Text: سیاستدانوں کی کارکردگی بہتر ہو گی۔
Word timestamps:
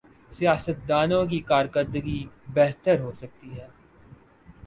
سیاستدانوں 0.31 1.25
کی 1.25 1.39
کارکردگی 1.41 2.19
بہتر 2.53 2.99
ہو 2.99 3.11
گی۔ 3.43 3.59